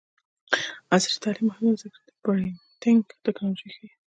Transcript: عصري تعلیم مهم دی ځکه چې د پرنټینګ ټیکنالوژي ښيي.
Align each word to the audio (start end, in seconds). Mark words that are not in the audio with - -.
عصري 0.93 1.15
تعلیم 1.23 1.45
مهم 1.49 1.65
دی 1.71 1.75
ځکه 1.83 1.97
چې 2.03 2.09
د 2.09 2.11
پرنټینګ 2.23 3.01
ټیکنالوژي 3.23 3.69
ښيي. 3.75 3.89